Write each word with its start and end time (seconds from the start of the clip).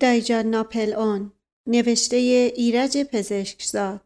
دایجان 0.00 0.46
ناپل 0.46 0.92
اون 0.92 1.32
نوشته 1.66 2.16
ایرج 2.56 2.98
پزشکزاد. 2.98 4.00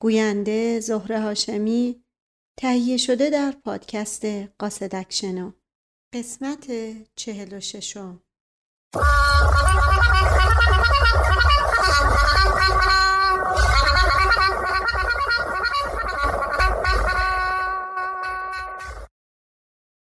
گوینده 0.00 0.80
زهره 0.80 1.20
هاشمی 1.20 2.04
تهیه 2.58 2.96
شده 2.96 3.30
در 3.30 3.52
پادکست 3.64 4.24
قاصدک 4.58 5.06
شنو 5.10 5.52
قسمت 6.14 6.66
چهل 7.16 7.56
و 7.56 7.60
ششم. 7.60 8.22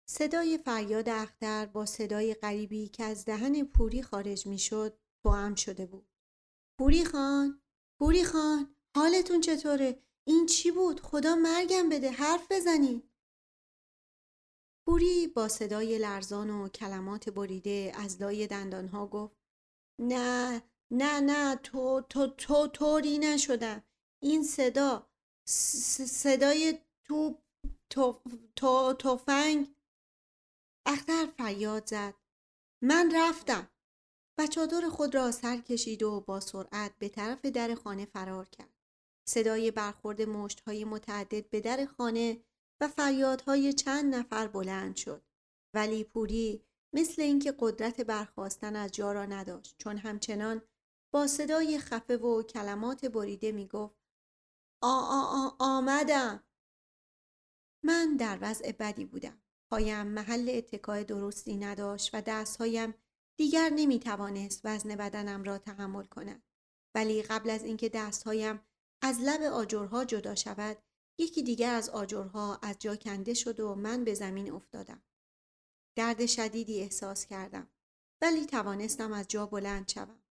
صدای 0.08 0.58
فریاد 0.64 1.08
اختر 1.08 1.66
با 1.66 1.86
صدای 1.86 2.34
غریبی 2.34 2.88
که 2.88 3.04
از 3.04 3.24
دهن 3.24 3.64
پوری 3.64 4.02
خارج 4.02 4.46
می‌شد 4.46 4.98
هم 5.24 5.54
شده 5.54 5.86
بود. 5.86 6.08
پوری 6.78 7.04
خان 7.04 7.62
پوری 8.00 8.24
خان 8.24 8.76
حالتون 8.96 9.40
چطوره؟ 9.40 10.02
این 10.28 10.46
چی 10.46 10.70
بود؟ 10.70 11.00
خدا 11.00 11.34
مرگم 11.34 11.88
بده 11.88 12.10
حرف 12.10 12.46
بزنید 12.50 13.10
پوری 14.86 15.26
با 15.26 15.48
صدای 15.48 15.98
لرزان 15.98 16.50
و 16.50 16.68
کلمات 16.68 17.30
بریده 17.30 17.92
از 17.94 18.22
لای 18.22 18.46
دندانها 18.46 19.06
گفت 19.06 19.36
نه 20.00 20.62
نه 20.90 21.20
نه 21.20 21.56
تو 21.56 22.00
تو 22.08 22.26
تو 22.26 22.66
طوری 22.66 23.18
نشدم. 23.18 23.82
این 24.22 24.44
صدا 24.44 25.10
صدای 25.48 26.78
تو 27.04 27.38
تو 27.90 28.20
تو 28.56 28.92
تفنگ. 28.98 29.74
اختر 30.86 31.26
فریاد 31.26 31.86
زد. 31.86 32.14
من 32.82 33.12
رفتم. 33.14 33.68
و 34.38 34.46
چادر 34.46 34.88
خود 34.88 35.14
را 35.14 35.32
سر 35.32 35.56
کشید 35.56 36.02
و 36.02 36.20
با 36.20 36.40
سرعت 36.40 36.98
به 36.98 37.08
طرف 37.08 37.44
در 37.44 37.74
خانه 37.74 38.04
فرار 38.04 38.48
کرد. 38.48 38.74
صدای 39.28 39.70
برخورد 39.70 40.20
های 40.66 40.84
متعدد 40.84 41.50
به 41.50 41.60
در 41.60 41.86
خانه 41.86 42.42
و 42.80 42.88
فریادهای 42.88 43.72
چند 43.72 44.14
نفر 44.14 44.46
بلند 44.46 44.96
شد. 44.96 45.22
ولی 45.74 46.04
پوری 46.04 46.62
مثل 46.92 47.22
اینکه 47.22 47.54
قدرت 47.58 48.00
برخواستن 48.00 48.76
از 48.76 48.92
جا 48.92 49.12
را 49.12 49.24
نداشت 49.24 49.76
چون 49.78 49.96
همچنان 49.96 50.62
با 51.12 51.26
صدای 51.26 51.78
خفه 51.78 52.16
و 52.16 52.42
کلمات 52.42 53.04
بریده 53.04 53.52
می 53.52 53.66
گفت 53.66 53.96
آ 54.82 55.00
آ 55.00 55.22
آ 55.22 55.50
آمدم 55.58 56.42
من 57.84 58.16
در 58.16 58.38
وضع 58.40 58.72
بدی 58.72 59.04
بودم. 59.04 59.40
پایم 59.70 60.06
محل 60.06 60.50
اتکای 60.52 61.04
درستی 61.04 61.56
نداشت 61.56 62.10
و 62.12 62.20
دستهایم 62.20 62.94
دیگر 63.36 63.70
نمی 63.76 63.98
توانست 63.98 64.60
وزن 64.64 64.96
بدنم 64.96 65.42
را 65.42 65.58
تحمل 65.58 66.04
کند. 66.04 66.42
ولی 66.94 67.22
قبل 67.22 67.50
از 67.50 67.64
اینکه 67.64 67.88
دستهایم 67.88 68.60
از 69.02 69.20
لب 69.20 69.42
آجرها 69.42 70.04
جدا 70.04 70.34
شود 70.34 70.78
یکی 71.18 71.42
دیگر 71.42 71.74
از 71.74 71.88
آجرها 71.88 72.58
از 72.62 72.76
جا 72.78 72.96
کنده 72.96 73.34
شد 73.34 73.60
و 73.60 73.74
من 73.74 74.04
به 74.04 74.14
زمین 74.14 74.52
افتادم. 74.52 75.02
درد 75.96 76.26
شدیدی 76.26 76.80
احساس 76.80 77.26
کردم 77.26 77.70
ولی 78.22 78.46
توانستم 78.46 79.12
از 79.12 79.28
جا 79.28 79.46
بلند 79.46 79.88
شوم. 79.88 80.22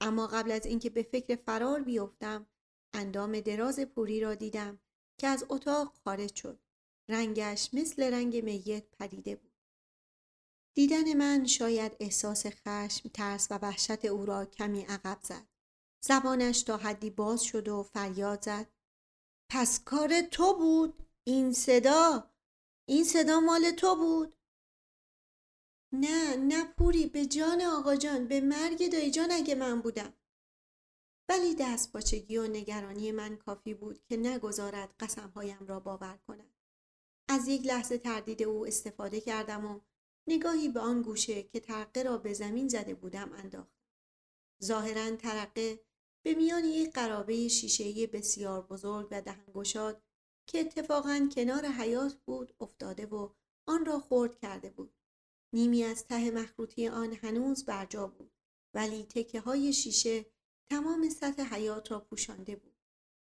اما 0.00 0.26
قبل 0.26 0.50
از 0.50 0.66
اینکه 0.66 0.90
به 0.90 1.02
فکر 1.02 1.36
فرار 1.36 1.82
بیفتم 1.82 2.46
اندام 2.94 3.40
دراز 3.40 3.80
پوری 3.80 4.20
را 4.20 4.34
دیدم 4.34 4.78
که 5.20 5.26
از 5.26 5.44
اتاق 5.48 5.94
خارج 6.04 6.36
شد. 6.36 6.58
رنگش 7.08 7.70
مثل 7.74 8.02
رنگ 8.12 8.44
میت 8.44 8.84
پدیده 8.98 9.36
بود. 9.36 9.53
دیدن 10.74 11.12
من 11.16 11.46
شاید 11.46 11.96
احساس 12.00 12.46
خشم، 12.46 13.08
ترس 13.08 13.46
و 13.50 13.58
وحشت 13.62 14.04
او 14.04 14.26
را 14.26 14.44
کمی 14.44 14.82
عقب 14.82 15.18
زد. 15.22 15.46
زبانش 16.04 16.62
تا 16.62 16.76
حدی 16.76 17.10
باز 17.10 17.42
شد 17.42 17.68
و 17.68 17.82
فریاد 17.82 18.42
زد. 18.42 18.72
پس 19.50 19.84
کار 19.84 20.20
تو 20.20 20.54
بود؟ 20.54 21.06
این 21.24 21.52
صدا؟ 21.52 22.30
این 22.88 23.04
صدا 23.04 23.40
مال 23.40 23.70
تو 23.70 23.96
بود؟ 23.96 24.36
نه 25.92 26.36
نه 26.36 26.64
پوری 26.64 27.06
به 27.06 27.26
جان 27.26 27.62
آقا 27.62 27.96
جان 27.96 28.28
به 28.28 28.40
مرگ 28.40 28.92
دایی 28.92 29.10
جان 29.10 29.30
اگه 29.30 29.54
من 29.54 29.80
بودم. 29.80 30.14
ولی 31.28 31.54
دست 31.54 31.92
باچگی 31.92 32.36
و 32.36 32.46
نگرانی 32.46 33.12
من 33.12 33.36
کافی 33.36 33.74
بود 33.74 34.04
که 34.04 34.16
نگذارد 34.16 34.94
قسمهایم 35.00 35.66
را 35.66 35.80
باور 35.80 36.18
کند. 36.26 36.54
از 37.28 37.48
یک 37.48 37.66
لحظه 37.66 37.98
تردید 37.98 38.42
او 38.42 38.66
استفاده 38.66 39.20
کردم 39.20 39.64
و 39.64 39.80
نگاهی 40.26 40.68
به 40.68 40.80
آن 40.80 41.02
گوشه 41.02 41.42
که 41.42 41.60
ترقه 41.60 42.02
را 42.02 42.18
به 42.18 42.32
زمین 42.32 42.68
زده 42.68 42.94
بودم 42.94 43.32
انداختم. 43.32 43.84
ظاهرا 44.64 45.16
ترقه 45.16 45.80
به 46.22 46.34
میان 46.34 46.64
یک 46.64 46.92
قرابه 46.92 47.48
شیشهای 47.48 48.06
بسیار 48.06 48.62
بزرگ 48.62 49.08
و 49.10 49.22
دهنگشاد 49.22 50.02
که 50.46 50.60
اتفاقا 50.60 51.28
کنار 51.34 51.66
حیات 51.66 52.14
بود 52.14 52.54
افتاده 52.60 53.06
و 53.06 53.28
آن 53.66 53.86
را 53.86 53.98
خورد 53.98 54.38
کرده 54.38 54.70
بود. 54.70 54.94
نیمی 55.52 55.84
از 55.84 56.06
ته 56.06 56.30
مخروطی 56.30 56.88
آن 56.88 57.12
هنوز 57.12 57.64
برجا 57.64 58.06
بود 58.06 58.32
ولی 58.74 59.02
تکه 59.02 59.40
های 59.40 59.72
شیشه 59.72 60.26
تمام 60.70 61.08
سطح 61.08 61.54
حیات 61.54 61.90
را 61.90 62.00
پوشانده 62.00 62.56
بود. 62.56 62.74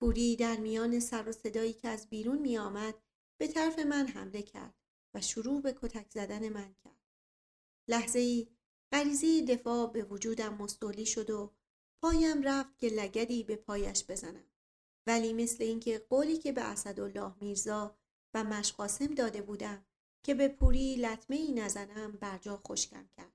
پوری 0.00 0.36
در 0.36 0.56
میان 0.56 1.00
سر 1.00 1.28
و 1.28 1.32
صدایی 1.32 1.72
که 1.72 1.88
از 1.88 2.08
بیرون 2.08 2.38
می 2.38 2.58
آمد 2.58 2.94
به 3.38 3.48
طرف 3.48 3.78
من 3.78 4.06
حمله 4.06 4.42
کرد 4.42 4.74
و 5.16 5.20
شروع 5.20 5.62
به 5.62 5.74
کتک 5.82 6.10
زدن 6.10 6.48
من 6.48 6.74
کرد. 6.84 7.00
لحظه 7.88 8.18
ای 8.18 8.48
غریزی 8.92 9.42
دفاع 9.42 9.92
به 9.92 10.02
وجودم 10.04 10.54
مستولی 10.54 11.06
شد 11.06 11.30
و 11.30 11.52
پایم 12.02 12.42
رفت 12.42 12.78
که 12.78 12.88
لگدی 12.88 13.42
به 13.42 13.56
پایش 13.56 14.04
بزنم. 14.08 14.44
ولی 15.06 15.32
مثل 15.32 15.64
اینکه 15.64 15.98
قولی 15.98 16.38
که 16.38 16.52
به 16.52 16.62
اسدالله 16.62 17.32
میرزا 17.40 17.98
و 18.34 18.44
مشقاسم 18.44 19.14
داده 19.14 19.42
بودم 19.42 19.86
که 20.22 20.34
به 20.34 20.48
پوری 20.48 20.96
لطمه 20.96 21.36
ای 21.36 21.52
نزنم 21.52 22.12
برجا 22.12 22.62
خشکم 22.68 23.08
کرد. 23.16 23.32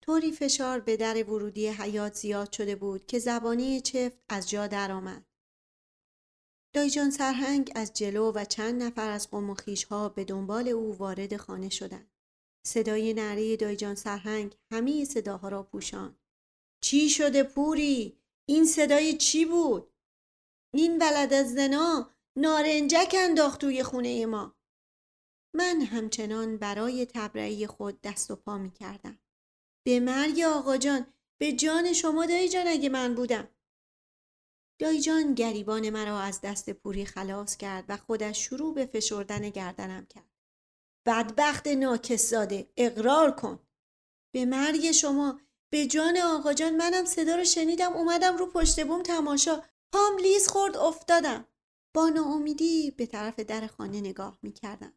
طوری 0.00 0.32
فشار 0.32 0.80
به 0.80 0.96
در 0.96 1.30
ورودی 1.30 1.68
حیات 1.68 2.14
زیاد 2.14 2.52
شده 2.52 2.76
بود 2.76 3.06
که 3.06 3.18
زبانی 3.18 3.80
چفت 3.80 4.18
از 4.28 4.50
جا 4.50 4.66
درآمد. 4.66 5.31
دایجان 6.74 7.10
سرهنگ 7.10 7.72
از 7.74 7.92
جلو 7.92 8.32
و 8.32 8.44
چند 8.44 8.82
نفر 8.82 9.10
از 9.10 9.30
قوم 9.30 9.56
ها 9.90 10.08
به 10.08 10.24
دنبال 10.24 10.68
او 10.68 10.96
وارد 10.98 11.36
خانه 11.36 11.68
شدند. 11.68 12.10
صدای 12.66 13.14
نره 13.14 13.56
دایجان 13.56 13.94
سرهنگ 13.94 14.56
همه 14.70 15.04
صداها 15.04 15.48
را 15.48 15.62
پوشان. 15.62 16.16
چی 16.84 17.10
شده 17.10 17.42
پوری؟ 17.42 18.18
این 18.48 18.64
صدای 18.64 19.16
چی 19.16 19.44
بود؟ 19.44 19.92
این 20.74 20.98
ولد 21.02 21.32
از 21.32 21.54
زنا 21.54 22.10
نارنجک 22.36 23.14
انداخت 23.18 23.60
توی 23.60 23.82
خونه 23.82 24.26
ما. 24.26 24.56
من 25.54 25.80
همچنان 25.80 26.56
برای 26.56 27.06
تبرعی 27.06 27.66
خود 27.66 28.00
دست 28.00 28.30
و 28.30 28.36
پا 28.36 28.58
می 28.58 28.70
کردم. 28.70 29.18
به 29.86 30.00
مرگ 30.00 30.40
آقا 30.40 30.76
جان 30.76 31.06
به 31.40 31.52
جان 31.52 31.92
شما 31.92 32.26
دایی 32.26 32.48
جان 32.48 32.68
اگه 32.68 32.88
من 32.88 33.14
بودم. 33.14 33.48
جان 34.90 35.34
گریبان 35.34 35.90
مرا 35.90 36.20
از 36.20 36.40
دست 36.40 36.70
پوری 36.70 37.06
خلاص 37.06 37.56
کرد 37.56 37.84
و 37.88 37.96
خودش 37.96 38.38
شروع 38.44 38.74
به 38.74 38.86
فشردن 38.86 39.50
گردنم 39.50 40.06
کرد. 40.06 40.30
بدبخت 41.06 41.66
ناکس 41.66 42.30
زاده 42.30 42.72
اقرار 42.76 43.30
کن. 43.30 43.58
به 44.34 44.44
مرگ 44.44 44.90
شما 44.90 45.40
به 45.72 45.86
جان 45.86 46.18
آقا 46.18 46.52
جان 46.52 46.76
منم 46.76 47.04
صدا 47.04 47.36
رو 47.36 47.44
شنیدم 47.44 47.92
اومدم 47.92 48.36
رو 48.36 48.46
پشت 48.46 48.86
بوم 48.86 49.02
تماشا 49.02 49.62
پام 49.92 50.18
لیز 50.18 50.48
خورد 50.48 50.76
افتادم. 50.76 51.44
با 51.94 52.08
ناامیدی 52.08 52.90
به 52.90 53.06
طرف 53.06 53.40
در 53.40 53.66
خانه 53.66 54.00
نگاه 54.00 54.38
می 54.42 54.52
کردم. 54.52 54.92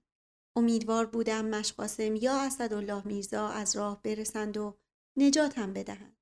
امیدوار 0.56 1.06
بودم 1.06 1.46
مشقاسم 1.46 2.16
یا 2.16 2.42
اسدالله 2.42 3.08
میرزا 3.08 3.48
از 3.48 3.76
راه 3.76 4.02
برسند 4.02 4.58
و 4.58 4.78
نجاتم 5.18 5.74
بدهند. 5.74 6.18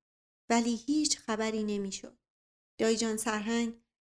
ولی 0.49 0.75
هیچ 0.75 1.19
خبری 1.19 1.63
نمی‌شد. 1.63 2.22
دایجان 2.77 3.17
سرهنگ 3.17 3.73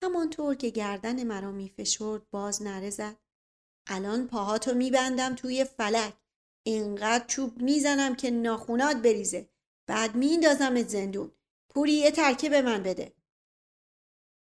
همانطور 0.03 0.55
که 0.55 0.69
گردن 0.69 1.23
مرا 1.23 1.51
میفشرد 1.51 2.29
باز 2.29 2.61
نره 2.61 2.89
زد. 2.89 3.17
الان 3.87 4.27
پاهاتو 4.27 4.73
میبندم 4.73 5.35
توی 5.35 5.65
فلک. 5.65 6.13
اینقدر 6.65 7.25
چوب 7.25 7.61
می‌زنم 7.61 8.15
که 8.15 8.31
ناخونات 8.31 8.97
بریزه. 8.97 9.49
بعد 9.87 10.15
میندازمت 10.15 10.87
زندون. 10.87 11.31
پوری 11.69 11.93
یه 11.93 12.11
ترکه 12.11 12.49
به 12.49 12.61
من 12.61 12.83
بده. 12.83 13.13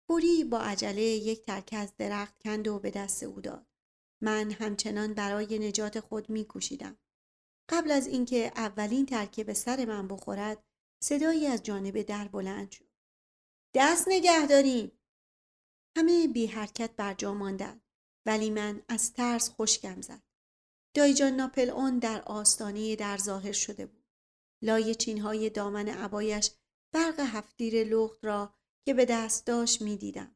پوری 0.08 0.44
با 0.44 0.60
عجله 0.60 1.02
یک 1.02 1.42
ترکه 1.42 1.78
از 1.78 1.94
درخت 1.98 2.44
کند 2.44 2.68
و 2.68 2.80
به 2.80 2.92
دست 2.92 3.24
او 3.24 3.42
داد. 3.42 3.68
من 4.22 4.52
همچنان 4.52 5.14
برای 5.14 5.60
نجات 5.60 6.00
خود 6.00 6.30
میکوشیدم. 6.30 6.98
قبل 7.70 7.92
از 7.92 8.08
اینکه 8.08 8.52
اولین 8.56 9.06
ترکه 9.06 9.44
به 9.44 9.54
سر 9.54 9.86
من 9.86 10.08
بخورد 10.08 10.64
صدایی 11.04 11.48
از 11.48 11.64
جانب 11.64 12.02
در 12.02 12.28
بلند 12.28 12.72
شد. 12.72 12.93
دست 13.76 14.08
نگه 14.08 14.46
داریم. 14.48 14.92
همه 15.98 16.28
بی 16.28 16.46
حرکت 16.46 16.96
بر 16.96 17.14
جا 17.14 17.34
ماندند 17.34 17.82
ولی 18.26 18.50
من 18.50 18.82
از 18.90 19.14
ترس 19.14 19.52
خشکم 19.52 20.02
زد. 20.02 20.24
دایجان 20.96 21.34
ناپل 21.34 21.70
اون 21.70 22.00
در 22.00 22.22
آستانه 22.22 22.96
در 22.96 23.18
ظاهر 23.18 23.52
شده 23.52 23.86
بود. 23.86 24.06
لای 24.62 24.96
چینهای 24.96 25.50
دامن 25.50 25.88
عبایش 25.88 26.52
برق 26.94 27.20
هفتیر 27.20 27.84
لخت 27.84 28.26
را 28.26 28.54
که 28.86 28.94
به 28.94 29.06
دست 29.06 29.46
داشت 29.48 29.82
می 29.82 29.98
دیدم. 29.98 30.36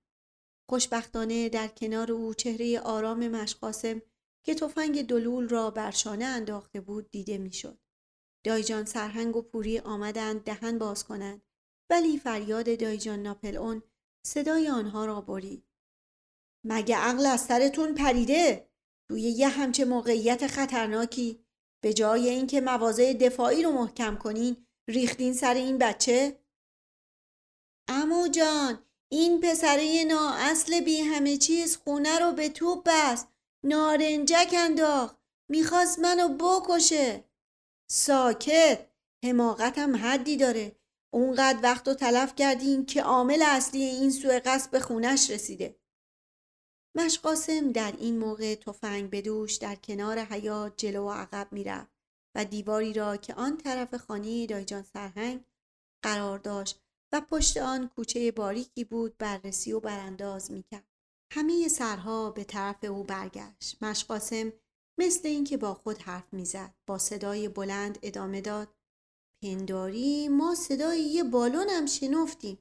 خوشبختانه 0.69 1.49
در 1.49 1.67
کنار 1.67 2.11
او 2.11 2.33
چهره 2.33 2.79
آرام 2.79 3.27
مشقاسم 3.27 4.01
که 4.45 4.55
تفنگ 4.55 5.07
دلول 5.07 5.49
را 5.49 5.71
بر 5.71 5.91
شانه 5.91 6.25
انداخته 6.25 6.81
بود 6.81 7.11
دیده 7.11 7.37
می‌شد. 7.37 7.79
دایجان 8.45 8.85
سرهنگ 8.85 9.35
و 9.35 9.41
پوری 9.41 9.79
آمدند 9.79 10.43
دهن 10.43 10.77
باز 10.77 11.03
کنند 11.03 11.46
ولی 11.89 12.17
فریاد 12.17 12.79
دایجان 12.79 13.21
ناپل 13.21 13.57
اون 13.57 13.83
صدای 14.25 14.69
آنها 14.69 15.05
را 15.05 15.21
برید. 15.21 15.63
مگه 16.65 16.97
عقل 16.97 17.25
از 17.25 17.41
سرتون 17.41 17.95
پریده؟ 17.95 18.69
توی 19.09 19.21
یه 19.21 19.47
همچه 19.47 19.85
موقعیت 19.85 20.47
خطرناکی 20.47 21.45
به 21.83 21.93
جای 21.93 22.29
اینکه 22.29 22.61
مواضع 22.61 23.13
دفاعی 23.13 23.63
رو 23.63 23.71
محکم 23.71 24.15
کنین 24.15 24.67
ریختین 24.89 25.33
سر 25.33 25.53
این 25.53 25.77
بچه؟ 25.77 26.39
امو 27.87 28.27
جان 28.27 28.83
این 29.11 29.41
پسره 29.41 30.03
نا 30.07 30.33
اصل 30.33 30.79
بی 30.79 31.01
همه 31.01 31.37
چیز 31.37 31.77
خونه 31.77 32.19
رو 32.19 32.31
به 32.31 32.49
توپ 32.49 32.83
بست 32.85 33.27
نارنجک 33.63 34.55
انداخت 34.57 35.17
می‌خواست 35.49 35.99
منو 35.99 36.37
بکشه 36.37 37.23
ساکت 37.91 38.87
حماقتم 39.25 39.95
حدی 39.95 40.37
داره 40.37 40.76
اونقدر 41.13 41.59
وقت 41.63 41.87
و 41.87 41.93
تلف 41.93 42.35
کردین 42.35 42.85
که 42.85 43.03
عامل 43.03 43.43
اصلی 43.47 43.81
این 43.81 44.11
سوء 44.11 44.39
قصد 44.39 44.71
به 44.71 44.79
خونش 44.79 45.29
رسیده. 45.29 45.79
مشقاسم 46.95 47.71
در 47.71 47.93
این 47.97 48.17
موقع 48.17 48.55
تفنگ 48.55 49.09
به 49.09 49.21
دوش 49.21 49.55
در 49.55 49.75
کنار 49.75 50.19
حیات 50.19 50.73
جلو 50.77 51.05
و 51.05 51.11
عقب 51.11 51.47
می‌رفت 51.51 51.91
و 52.35 52.45
دیواری 52.45 52.93
را 52.93 53.17
که 53.17 53.33
آن 53.33 53.57
طرف 53.57 53.95
خانه 53.95 54.47
دایجان 54.47 54.83
سرهنگ 54.83 55.45
قرار 56.03 56.39
داشت 56.39 56.79
و 57.11 57.21
پشت 57.21 57.57
آن 57.57 57.87
کوچه 57.87 58.31
باریکی 58.31 58.83
بود 58.83 59.17
بررسی 59.17 59.73
و 59.73 59.79
برانداز 59.79 60.51
می‌کرد. 60.51 60.87
همه 61.31 61.67
سرها 61.67 62.31
به 62.31 62.43
طرف 62.43 62.83
او 62.83 63.03
برگشت. 63.03 63.83
مشقاسم 63.83 64.53
مثل 64.99 65.27
اینکه 65.27 65.57
با 65.57 65.73
خود 65.73 65.97
حرف 65.97 66.33
می‌زد 66.33 66.73
با 66.87 66.97
صدای 66.97 67.49
بلند 67.49 67.99
ادامه 68.01 68.41
داد 68.41 68.67
پنداری. 69.43 70.27
ما 70.27 70.55
صدای 70.55 71.01
یه 71.01 71.23
بالون 71.23 71.69
هم 71.69 71.85
شنفتیم. 71.85 72.57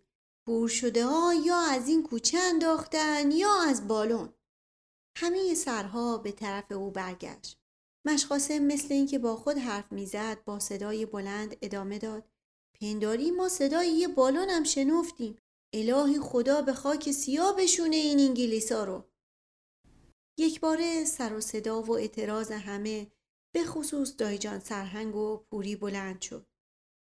بور 0.46 0.68
شده 0.68 1.06
ها 1.06 1.34
یا 1.34 1.60
از 1.60 1.88
این 1.88 2.02
کوچه 2.02 2.38
انداختن 2.38 3.30
یا 3.30 3.62
از 3.62 3.88
بالون. 3.88 4.32
همه 5.18 5.54
سرها 5.54 6.18
به 6.18 6.32
طرف 6.32 6.72
او 6.72 6.90
برگشت. 6.90 7.58
مشقاسم 8.04 8.58
مثل 8.58 8.94
اینکه 8.94 9.18
با 9.18 9.36
خود 9.36 9.58
حرف 9.58 9.92
می‌زد 9.92 10.44
با 10.44 10.58
صدای 10.58 11.06
بلند 11.06 11.56
ادامه 11.62 11.98
داد. 11.98 12.28
پنداری 12.80 13.30
ما 13.30 13.48
صدای 13.48 13.88
یه 13.88 14.08
بالون 14.08 14.50
هم 14.50 14.64
شنفتیم. 14.64 15.36
الهی 15.72 16.20
خدا 16.20 16.62
به 16.62 16.72
خاک 16.72 17.10
سیاه 17.10 17.56
بشونه 17.56 17.96
این 17.96 18.20
انگلیسا 18.20 18.84
رو. 18.84 19.04
یک 20.38 20.60
باره 20.60 21.04
سر 21.04 21.32
و 21.32 21.40
صدا 21.40 21.82
و 21.82 21.92
اعتراض 21.92 22.50
همه 22.50 23.06
به 23.54 23.64
خصوص 23.64 24.14
دایجان 24.18 24.60
سرهنگ 24.60 25.16
و 25.16 25.36
پوری 25.36 25.76
بلند 25.76 26.20
شد. 26.20 26.46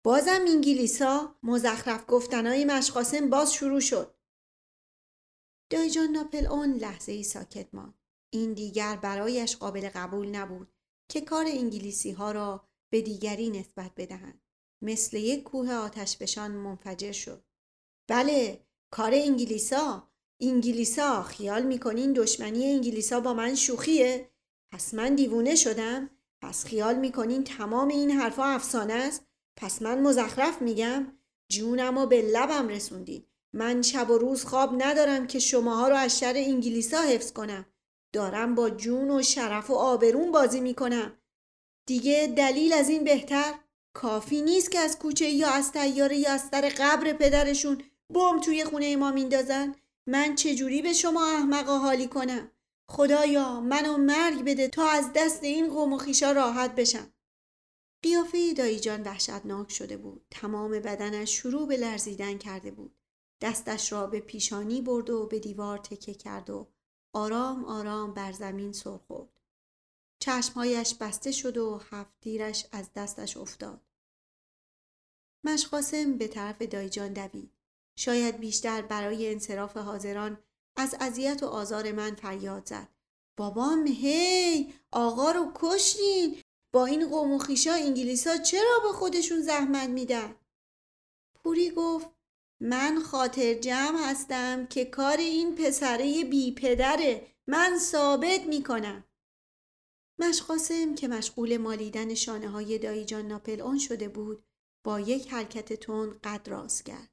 بازم 0.06 0.44
انگلیسا 0.48 1.34
مزخرف 1.42 2.04
گفتنهای 2.08 2.64
مشقاسم 2.64 3.30
باز 3.30 3.52
شروع 3.52 3.80
شد. 3.80 4.14
دایجان 5.70 6.08
ناپل 6.10 6.46
اون 6.46 6.74
لحظه 6.74 7.12
ای 7.12 7.22
ساکت 7.22 7.74
ماند. 7.74 7.94
این 8.30 8.52
دیگر 8.52 8.96
برایش 8.96 9.56
قابل 9.56 9.88
قبول 9.94 10.28
نبود 10.28 10.68
که 11.08 11.20
کار 11.20 11.44
انگلیسی 11.46 12.10
ها 12.10 12.32
را 12.32 12.68
به 12.90 13.00
دیگری 13.00 13.50
نسبت 13.50 13.90
بدهند. 13.96 14.40
مثل 14.82 15.16
یک 15.16 15.42
کوه 15.42 15.72
آتشفشان 15.72 16.50
منفجر 16.50 17.12
شد. 17.12 17.44
بله 18.08 18.66
کار 18.90 19.10
انگلیسا 19.14 20.08
انگلیسا 20.40 21.22
خیال 21.22 21.62
می‌کنین 21.62 22.12
دشمنی 22.12 22.64
انگلیسا 22.64 23.20
با 23.20 23.34
من 23.34 23.54
شوخیه. 23.54 24.30
پس 24.72 24.94
من 24.94 25.14
دیوونه 25.14 25.54
شدم. 25.54 26.10
پس 26.42 26.64
خیال 26.64 26.94
می‌کنین 26.94 27.44
تمام 27.44 27.88
این 27.88 28.10
حرفا 28.10 28.44
افسانه 28.44 28.92
است. 28.92 29.26
پس 29.56 29.82
من 29.82 30.00
مزخرف 30.00 30.62
میگم؟ 30.62 31.06
جونم 31.48 32.06
به 32.06 32.22
لبم 32.22 32.68
رسوندین 32.68 33.24
من 33.52 33.82
شب 33.82 34.10
و 34.10 34.18
روز 34.18 34.44
خواب 34.44 34.82
ندارم 34.82 35.26
که 35.26 35.38
شماها 35.38 35.88
رو 35.88 35.96
از 35.96 36.18
شر 36.18 36.32
انگلیسا 36.36 37.00
حفظ 37.00 37.32
کنم. 37.32 37.66
دارم 38.12 38.54
با 38.54 38.70
جون 38.70 39.10
و 39.10 39.22
شرف 39.22 39.70
و 39.70 39.74
آبرون 39.74 40.32
بازی 40.32 40.60
می‌کنم. 40.60 41.18
دیگه 41.86 42.32
دلیل 42.36 42.72
از 42.72 42.88
این 42.88 43.04
بهتر 43.04 43.54
کافی 43.92 44.42
نیست 44.42 44.70
که 44.70 44.78
از 44.78 44.98
کوچه 44.98 45.28
یا 45.28 45.48
از 45.48 45.72
تیاره 45.72 46.16
یا 46.16 46.32
از 46.32 46.42
سر 46.50 46.72
قبر 46.78 47.12
پدرشون 47.12 47.82
بم 48.10 48.40
توی 48.40 48.64
خونه 48.64 48.96
ما 48.96 49.10
میندازن. 49.10 49.74
من 50.06 50.34
چجوری 50.34 50.82
به 50.82 50.92
شما 50.92 51.26
احمقا 51.26 51.78
حالی 51.78 52.06
کنم؟ 52.06 52.50
خدایا 52.88 53.60
منو 53.60 53.96
مرگ 53.96 54.44
بده 54.44 54.68
تا 54.68 54.88
از 54.88 55.10
دست 55.14 55.44
این 55.44 55.68
قوم 55.68 55.92
و 55.92 55.98
خیشا 55.98 56.32
راحت 56.32 56.74
بشم. 56.74 57.13
قیافه 58.04 58.54
دایجان 58.54 59.02
وحشتناک 59.02 59.72
شده 59.72 59.96
بود. 59.96 60.26
تمام 60.30 60.70
بدنش 60.70 61.30
شروع 61.30 61.68
به 61.68 61.76
لرزیدن 61.76 62.38
کرده 62.38 62.70
بود. 62.70 62.94
دستش 63.40 63.92
را 63.92 64.06
به 64.06 64.20
پیشانی 64.20 64.82
برد 64.82 65.10
و 65.10 65.26
به 65.26 65.38
دیوار 65.38 65.78
تکه 65.78 66.14
کرد 66.14 66.50
و 66.50 66.68
آرام 67.12 67.64
آرام 67.64 68.14
بر 68.14 68.32
زمین 68.32 68.72
سر 68.72 68.96
خورد. 68.96 69.40
چشمهایش 70.18 70.94
بسته 70.94 71.32
شد 71.32 71.56
و 71.56 71.80
هفت 71.90 72.12
دیرش 72.20 72.66
از 72.72 72.90
دستش 72.96 73.36
افتاد. 73.36 73.80
مشقاسم 75.44 76.18
به 76.18 76.28
طرف 76.28 76.62
دایجان 76.62 77.12
دوید. 77.12 77.50
شاید 77.96 78.40
بیشتر 78.40 78.82
برای 78.82 79.32
انصراف 79.32 79.76
حاضران 79.76 80.38
از 80.76 80.96
اذیت 81.00 81.42
و 81.42 81.46
آزار 81.46 81.92
من 81.92 82.14
فریاد 82.14 82.66
زد. 82.66 82.88
بابام 83.36 83.86
هی! 83.86 84.74
آقا 84.92 85.30
رو 85.30 85.52
کشتین! 85.54 86.40
با 86.74 86.86
این 86.86 87.08
قوم 87.08 87.32
و 87.32 87.38
خیشا 87.38 87.72
انگلیسا 87.72 88.36
چرا 88.36 88.78
به 88.82 88.88
خودشون 88.88 89.42
زحمت 89.42 89.88
میدن؟ 89.88 90.34
پوری 91.34 91.70
گفت 91.70 92.06
من 92.60 93.02
خاطر 93.02 93.54
جمع 93.54 94.10
هستم 94.10 94.66
که 94.66 94.84
کار 94.84 95.16
این 95.16 95.54
پسره 95.54 96.24
بی 96.24 96.52
پدره. 96.52 97.26
من 97.46 97.78
ثابت 97.78 98.40
می‌کنم. 98.46 99.04
مشقاسم 100.18 100.94
که 100.94 101.08
مشغول 101.08 101.56
مالیدن 101.56 102.14
شانه 102.14 102.48
های 102.48 102.78
دایجان 102.78 103.28
ناپل 103.28 103.60
اون 103.60 103.78
شده 103.78 104.08
بود 104.08 104.44
با 104.84 105.00
یک 105.00 105.32
حرکت 105.32 105.72
تون 105.72 106.18
قد 106.24 106.48
راست 106.48 106.84
کرد. 106.84 107.10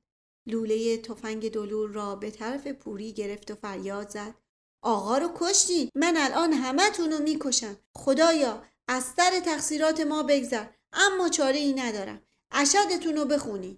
لوله 0.47 0.97
تفنگ 0.97 1.51
دلور 1.51 1.89
را 1.89 2.15
به 2.15 2.31
طرف 2.31 2.67
پوری 2.67 3.13
گرفت 3.13 3.51
و 3.51 3.55
فریاد 3.55 4.09
زد. 4.09 4.35
آقا 4.83 5.17
رو 5.17 5.31
کشتین. 5.35 5.89
من 5.95 6.13
الان 6.17 6.53
همه 6.53 6.89
رو 6.97 7.19
می‌کشم. 7.19 7.77
خدایا 7.95 8.63
از 8.91 9.03
سر 9.03 9.39
تقصیرات 9.45 9.99
ما 9.99 10.23
بگذر 10.23 10.67
اما 10.93 11.29
چاره 11.29 11.57
ای 11.57 11.73
ندارم. 11.73 12.21
اشدتون 12.51 13.15
رو 13.15 13.25
بخونی 13.25 13.77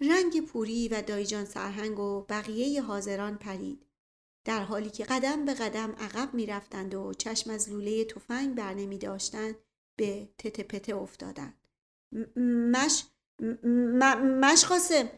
رنگ 0.00 0.46
پوری 0.46 0.88
و 0.88 1.02
دایجان 1.02 1.44
سرهنگ 1.44 1.98
و 1.98 2.26
بقیه 2.28 2.82
حاضران 2.82 3.38
پرید. 3.38 3.86
در 4.44 4.62
حالی 4.62 4.90
که 4.90 5.04
قدم 5.04 5.44
به 5.44 5.54
قدم 5.54 5.92
عقب 5.92 6.34
می 6.34 6.46
رفتند 6.46 6.94
و 6.94 7.14
چشم 7.14 7.50
از 7.50 7.70
لوله 7.70 8.04
تفنگ 8.04 8.54
بر 8.54 8.74
نمی 8.74 8.98
داشتند 8.98 9.54
به 9.96 10.28
تته 10.38 10.62
پته 10.62 10.96
افتادند 10.96 11.54
مش 12.36 13.04
مش 14.40 14.64
قاسم 14.64 15.10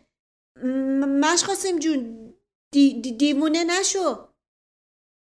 مش 1.22 1.44
قاسم 1.44 1.78
جون 1.78 2.34
دی 2.72 3.12
دیوونه 3.12 3.64
نشو. 3.64 4.31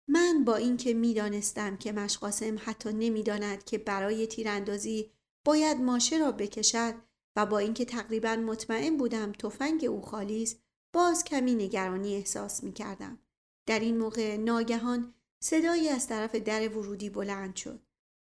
من 0.09 0.45
با 0.45 0.57
اینکه 0.57 0.95
می‌دانستم 0.95 1.77
که 1.77 1.93
مشقاسم 1.93 2.57
حتی 2.65 2.93
نمی‌داند 2.93 3.65
که 3.65 3.79
برای 3.79 4.27
تیراندازی 4.27 5.11
باید 5.45 5.81
ماشه 5.81 6.19
را 6.19 6.33
بکشد 6.33 6.95
و 7.37 7.47
با 7.47 7.59
اینکه 7.59 7.85
تقریبا 7.85 8.37
مطمئن 8.37 8.97
بودم 8.97 9.33
تفنگ 9.33 9.85
او 9.85 10.03
خالی 10.03 10.43
است 10.43 10.61
باز 10.93 11.25
کمی 11.25 11.55
نگرانی 11.55 12.17
احساس 12.17 12.65
می 12.65 12.73
کردم. 12.73 13.19
در 13.67 13.81
این 13.81 13.99
موقع 13.99 14.37
ناگهان 14.37 15.15
صدایی 15.41 15.89
از 15.89 16.07
طرف 16.07 16.35
در 16.35 16.69
ورودی 16.69 17.11
بلند 17.11 17.57
شد. 17.57 17.81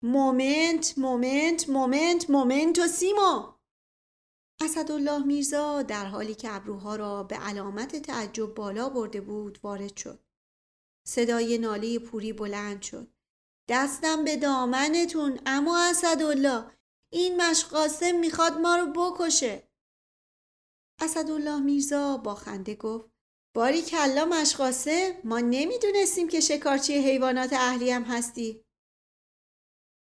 moment 0.01 0.93
moment 0.97 1.69
moment 1.69 2.29
moment 2.29 2.79
و 2.79 2.87
سیمو 2.87 3.53
اسدالله 4.61 5.25
میرزا 5.25 5.81
در 5.81 6.05
حالی 6.05 6.35
که 6.35 6.55
ابروها 6.55 6.95
را 6.95 7.23
به 7.23 7.35
علامت 7.35 7.95
تعجب 7.95 8.53
بالا 8.53 8.89
برده 8.89 9.21
بود 9.21 9.59
وارد 9.63 9.97
شد. 9.97 10.19
صدای 11.07 11.57
ناله 11.57 11.99
پوری 11.99 12.33
بلند 12.33 12.81
شد. 12.81 13.07
دستم 13.69 14.23
به 14.23 14.37
دامنتون 14.37 15.39
اما 15.45 15.79
اسدالله 15.89 16.71
این 17.11 17.41
مشقاسم 17.41 18.15
می‌خواد 18.15 18.57
ما 18.57 18.75
رو 18.75 18.85
بکشه. 18.85 19.69
اسدالله 21.01 21.59
میرزا 21.59 22.17
با 22.17 22.35
خنده 22.35 22.75
گفت 22.75 23.09
باری 23.55 23.81
کلا 23.81 24.25
مشقاسه 24.25 25.21
ما 25.23 25.39
نمی‌دونستیم 25.39 26.27
که 26.27 26.39
شکارچی 26.39 26.93
حیوانات 26.93 27.53
اهلی 27.53 27.91
هم 27.91 28.03
هستی. 28.03 28.65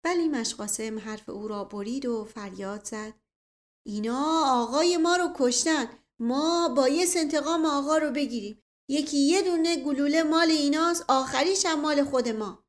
ولی 0.04 0.28
مشقاسم 0.28 0.99
حرف 0.99 1.28
او 1.28 1.49
را 1.49 1.64
برید 1.64 2.07
و 2.07 2.25
فریاد 2.25 2.85
زد 2.85 3.14
اینا 3.87 4.42
آقای 4.47 4.97
ما 4.97 5.16
رو 5.16 5.28
کشتن 5.38 5.99
ما 6.19 6.69
بایست 6.69 7.16
انتقام 7.16 7.66
آقا 7.66 7.99
رو 7.99 8.11
بگیریم 8.11 8.62
یکی 8.90 9.16
یه 9.18 9.42
دونه 9.42 9.76
گلوله 9.76 10.23
مال 10.23 10.50
ایناست 10.50 11.04
آخریش 11.09 11.66
هم 11.66 11.80
مال 11.80 12.04
خود 12.04 12.28
ما. 12.28 12.64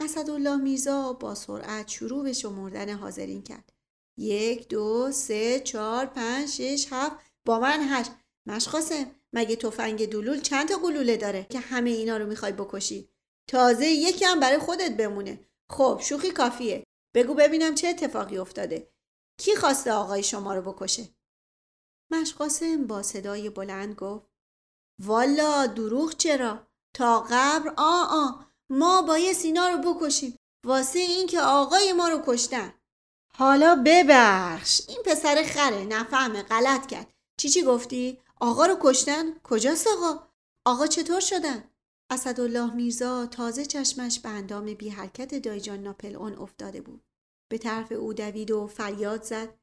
اسدالله 0.00 0.56
میرزا 0.56 1.12
با 1.12 1.34
سرعت 1.34 1.88
شروع 1.88 2.24
به 2.24 2.32
شمردن 2.32 2.94
حاضرین 2.94 3.42
کرد. 3.42 3.72
یک 4.18 4.68
دو 4.68 5.12
سه 5.12 5.60
چهار 5.60 6.06
پنج 6.06 6.48
شش 6.48 6.86
هفت 6.90 7.16
با 7.46 7.58
من 7.60 7.78
هشت. 7.82 8.10
مشقاسم 8.46 9.10
مگه 9.32 9.56
تفنگ 9.56 10.06
دلول 10.06 10.40
چند 10.40 10.68
تا 10.68 10.78
گلوله 10.78 11.16
داره 11.16 11.46
که 11.50 11.60
همه 11.60 11.90
اینا 11.90 12.16
رو 12.16 12.26
می‌خوای 12.26 12.52
بکشی؟ 12.52 13.08
تازه 13.50 13.86
یکی 13.86 14.24
هم 14.24 14.40
برای 14.40 14.58
خودت 14.58 14.96
بمونه. 14.96 15.46
خب 15.70 16.00
شوخی 16.02 16.30
کافیه. 16.30 16.84
بگو 17.14 17.34
ببینم 17.34 17.74
چه 17.74 17.88
اتفاقی 17.88 18.38
افتاده. 18.38 18.92
کی 19.38 19.56
خواسته 19.56 19.92
آقای 19.92 20.22
شما 20.22 20.54
رو 20.54 20.72
بکشه؟ 20.72 21.08
مشقاسم 22.12 22.86
با 22.86 23.02
صدای 23.02 23.50
بلند 23.50 23.94
گفت. 23.94 24.33
والا 25.02 25.66
دروغ 25.66 26.16
چرا؟ 26.16 26.66
تا 26.94 27.20
قبر؟ 27.20 27.74
آ 27.76 28.04
آ 28.10 28.28
ما 28.70 29.02
بایست 29.02 29.44
اینا 29.44 29.68
رو 29.68 29.94
بکشیم. 29.94 30.36
واسه 30.66 30.98
اینکه 30.98 31.40
آقای 31.40 31.92
ما 31.92 32.08
رو 32.08 32.22
کشتن. 32.26 32.74
حالا 33.36 33.82
ببخش. 33.86 34.80
این 34.88 35.02
پسر 35.04 35.42
خره. 35.42 35.84
نفهمه. 35.84 36.42
غلط 36.42 36.86
کرد. 36.86 37.12
چی 37.40 37.48
چی 37.48 37.62
گفتی؟ 37.62 38.20
آقا 38.40 38.66
رو 38.66 38.76
کشتن؟ 38.80 39.40
کجاست 39.40 39.86
آقا؟ 39.86 40.28
آقا 40.66 40.86
چطور 40.86 41.20
شدن؟ 41.20 41.70
اسدالله 42.10 42.74
میرزا 42.74 43.26
تازه 43.26 43.66
چشمش 43.66 44.20
به 44.20 44.28
اندام 44.28 44.74
بی 44.74 44.88
حرکت 44.88 45.34
دایجان 45.34 45.82
ناپل 45.82 46.16
اون 46.16 46.38
افتاده 46.38 46.80
بود. 46.80 47.04
به 47.50 47.58
طرف 47.58 47.92
او 47.92 48.12
دوید 48.12 48.50
و 48.50 48.66
فریاد 48.66 49.22
زد. 49.22 49.58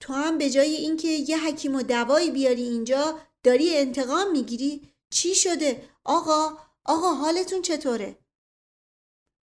تو 0.00 0.12
هم 0.12 0.38
به 0.38 0.50
جای 0.50 0.74
اینکه 0.74 1.08
یه 1.08 1.44
حکیم 1.44 1.74
و 1.74 1.82
دوایی 1.82 2.30
بیاری 2.30 2.62
اینجا 2.62 3.18
داری 3.42 3.76
انتقام 3.76 4.30
می‌گیری؟ 4.30 4.92
چی 5.10 5.34
شده؟ 5.34 5.88
آقا 6.04 6.58
آقا 6.84 7.14
حالتون 7.14 7.62
چطوره؟ 7.62 8.18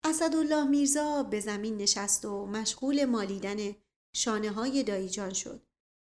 اسدالله 0.05 0.65
میرزا 0.65 1.23
به 1.23 1.41
زمین 1.41 1.77
نشست 1.77 2.25
و 2.25 2.47
مشغول 2.47 3.05
مالیدن 3.05 3.75
شانه 4.17 4.51
های 4.51 4.83
دایجان 4.83 5.33
شد. 5.33 5.63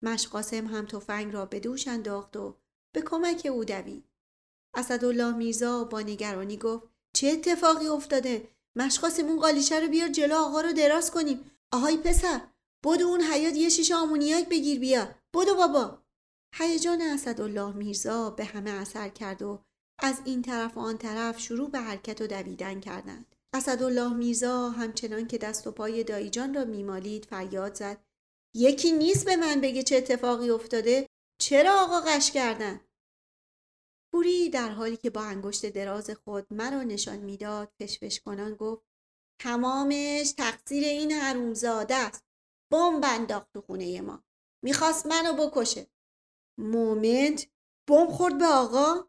مشقاسم 0.03 0.67
هم 0.67 0.87
تفنگ 0.87 1.33
را 1.33 1.47
به 1.47 1.61
دوش 1.61 1.89
انداخت 1.89 2.37
و 2.37 2.57
به 2.93 3.03
کمک 3.03 3.49
او 3.51 3.65
دوید. 3.65 4.05
اسدالله 4.75 5.37
میرزا 5.37 5.85
با 5.85 6.01
نگرانی 6.01 6.57
گفت 6.57 6.85
چه 7.13 7.29
اتفاقی 7.29 7.87
افتاده؟ 7.87 8.49
مشقاسم 8.77 9.27
اون 9.27 9.41
قالیچه 9.41 9.81
رو 9.81 9.89
بیار 9.89 10.09
جلو 10.09 10.37
آقا 10.37 10.61
رو 10.61 10.73
دراز 10.73 11.11
کنیم. 11.11 11.51
آهای 11.73 11.97
پسر 11.97 12.41
بدو 12.85 13.07
اون 13.07 13.21
حیات 13.21 13.57
یه 13.57 13.69
شیشه 13.69 13.95
آمونیاک 13.95 14.49
بگیر 14.49 14.81
بیا. 14.81 15.15
بدو 15.35 15.55
بابا. 15.55 16.04
هیجان 16.57 17.03
اسدالله 17.03 17.73
میرزا 17.73 18.31
به 18.31 18.45
همه 18.45 18.71
اثر 18.71 19.09
کرد 19.09 19.43
و 19.43 19.63
از 19.99 20.23
این 20.25 20.43
طرف 20.43 20.77
و 20.77 20.81
آن 20.81 20.99
طرف 20.99 21.41
شروع 21.41 21.71
به 21.71 21.81
حرکت 21.81 22.21
و 22.21 22.27
دویدن 22.27 22.81
کردند. 22.81 23.37
اسدالله 23.55 24.15
میرزا 24.15 24.71
همچنان 24.71 25.27
که 25.27 25.39
دست 25.39 25.67
و 25.67 25.73
پای 25.73 26.05
دایجان 26.05 26.55
را 26.55 26.65
میمالید 26.65 27.25
فریاد 27.25 27.75
زد. 27.75 28.05
یکی 28.55 28.93
نیست 28.93 29.25
به 29.25 29.37
من 29.37 29.61
بگه 29.61 29.83
چه 29.83 29.97
اتفاقی 29.97 30.51
افتاده. 30.51 31.09
چرا 31.41 31.81
آقا 31.81 32.01
قش 32.01 32.31
کردن؟ 32.31 32.81
پوری 34.13 34.51
در 34.51 34.69
حالی 34.69 34.97
که 34.97 35.11
با 35.11 35.23
انگشت 35.23 35.67
دراز 35.67 36.11
خود 36.11 36.47
مرا 36.51 36.83
نشان 36.83 37.19
می‌داد 37.19 37.73
فشفش 37.79 38.21
کنان 38.21 38.55
گفت 38.55 38.85
تمامش 39.41 40.33
تقصیر 40.33 40.85
این 40.85 41.13
حرومزاده 41.13 41.95
است. 41.95 42.25
بمب 42.73 43.05
انداخت 43.05 43.53
تو 43.53 43.61
خونه 43.61 44.01
ما. 44.01 44.25
می‌خواست 44.65 45.07
منو 45.07 45.47
بکشه. 45.47 45.87
مومنت. 46.59 47.47
بمب 47.89 48.11
خورد 48.11 48.39
به 48.39 48.47
آقا. 48.47 49.09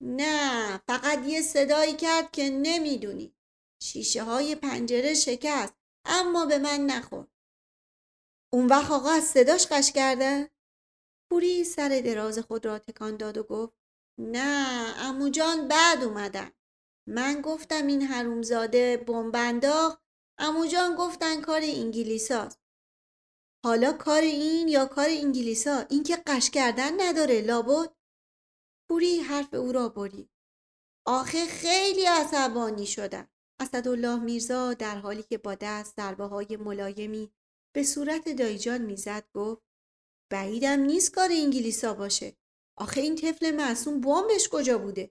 نه 0.00 0.78
فقط 0.78 1.26
یه 1.26 1.42
صدایی 1.42 1.92
کرد 1.92 2.30
که 2.30 2.50
نمی‌دونی. 2.50 3.34
شیشه 3.82 4.22
های 4.22 4.54
پنجره 4.54 5.14
شکست 5.14 5.74
اما 6.04 6.46
به 6.46 6.58
من 6.58 6.80
نخورد. 6.80 7.28
اون 8.52 8.66
وقت 8.66 8.90
آقا 8.90 9.10
از 9.10 9.24
صداش 9.24 9.66
قش 9.66 9.92
کرده؟ 9.92 10.50
پوری 11.30 11.64
سر 11.64 11.88
دراز 12.04 12.38
خود 12.38 12.66
را 12.66 12.78
تکان 12.78 13.16
داد 13.16 13.38
و 13.38 13.42
گفت 13.42 13.74
نه 14.18 14.94
امو 14.98 15.28
جان 15.28 15.68
بعد 15.68 16.04
اومدن. 16.04 16.50
من 17.08 17.40
گفتم 17.40 17.86
این 17.86 18.02
حرومزاده 18.02 18.96
بمب 18.96 19.64
امو 20.38 20.66
جان 20.66 20.94
گفتن 20.94 21.40
کار 21.40 21.60
انگلیساست. 21.64 22.63
حالا 23.64 23.92
کار 23.92 24.22
این 24.22 24.68
یا 24.68 24.86
کار 24.86 25.06
انگلیسا؟ 25.08 25.80
این 25.90 26.02
که 26.02 26.16
قش 26.26 26.50
کردن 26.50 27.00
نداره. 27.00 27.40
لابد 27.40 27.94
پوری 28.88 29.20
حرف 29.20 29.54
او 29.54 29.72
را 29.72 29.88
برید 29.88 30.30
آخه 31.06 31.46
خیلی 31.46 32.04
عصبانی 32.04 32.86
شدم. 32.86 33.28
اسدالله 33.60 34.16
میرزا 34.16 34.74
در 34.74 34.98
حالی 34.98 35.22
که 35.22 35.38
با 35.38 35.54
دست 35.54 35.96
ضربه 35.96 36.24
های 36.24 36.56
ملایمی 36.56 37.32
به 37.74 37.82
صورت 37.82 38.28
دایجان 38.28 38.82
می‌زد 38.82 39.24
گفت 39.34 39.62
بعیدم 40.32 40.80
نیست 40.80 41.14
کار 41.14 41.28
انگلیسا 41.32 41.94
باشه. 41.94 42.36
آخه 42.78 43.00
این 43.00 43.16
طفل 43.16 43.50
معصوم 43.50 44.00
بمبش 44.00 44.48
کجا 44.48 44.78
بوده؟ 44.78 45.10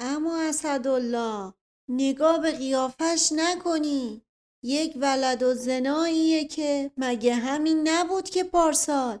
اما 0.00 0.42
اسدالله 0.42 1.54
نگاه 1.88 2.38
به 2.38 2.50
قیافش 2.50 3.32
نکنی. 3.36 4.22
یک 4.64 4.92
ولد 4.96 5.42
و 5.42 5.54
زناییه 5.54 6.48
که 6.48 6.90
مگه 6.96 7.34
همین 7.34 7.88
نبود 7.88 8.30
که 8.30 8.44
پارسال؟ 8.44 9.20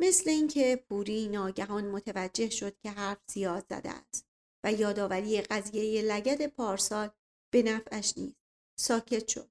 مثل 0.00 0.30
اینکه 0.30 0.84
پوری 0.88 1.28
ناگهان 1.28 1.90
متوجه 1.90 2.50
شد 2.50 2.78
که 2.78 2.90
حرف 2.90 3.18
زیاد 3.30 3.66
زده 3.70 3.90
است 3.90 4.26
و 4.64 4.72
یادآوری 4.72 5.40
قضیه 5.40 6.02
لگد 6.02 6.46
پارسال 6.46 7.10
به 7.52 7.62
نفعش 7.62 8.18
نیست. 8.18 8.36
ساکت 8.78 9.28
شد 9.28 9.50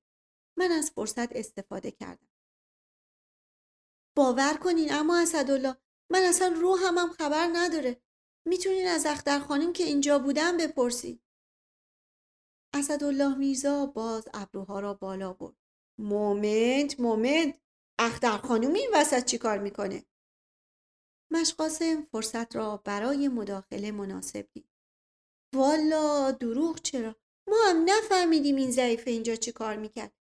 من 0.59 0.71
از 0.71 0.91
فرصت 0.91 1.35
استفاده 1.35 1.91
کردم. 1.91 2.27
باور 4.17 4.57
کنین 4.57 4.93
اما 4.93 5.19
اسدالله 5.19 5.77
من 6.11 6.21
اصلا 6.21 6.47
روحم 6.47 6.97
هم 6.97 7.09
خبر 7.09 7.49
نداره. 7.53 8.01
می‌تونین 8.47 8.87
از 8.87 9.05
اختر 9.05 9.39
خانم 9.39 9.73
که 9.73 9.83
اینجا 9.83 10.19
بودم 10.19 10.57
بپرسید 10.57 11.26
اسدالله 12.79 13.37
میرزا 13.37 13.85
باز 13.85 14.27
ابروها 14.33 14.79
را 14.79 14.93
بالا 14.93 15.33
برد. 15.33 15.55
مومنت 15.99 16.99
مومنت 16.99 17.59
اختر 17.99 18.37
خانم 18.37 18.73
این 18.73 18.89
وسط 18.93 19.25
چی 19.25 19.37
کار 19.37 19.57
می‌کنه؟ 19.57 20.05
مشقاسم 21.31 22.07
فرصت 22.11 22.55
را 22.55 22.77
برای 22.77 23.27
مداخله 23.27 23.91
مناسب 23.91 24.47
دید. 24.53 24.69
والا 25.55 26.31
دروغ 26.31 26.81
چرا؟ 26.81 27.15
ما 27.49 27.57
هم 27.69 27.85
نفهمیدیم 27.85 28.55
این 28.55 28.71
ضعیفه 28.71 29.11
اینجا 29.11 29.35
چی 29.35 29.51
کار 29.51 29.75
می‌کرد. 29.75 30.13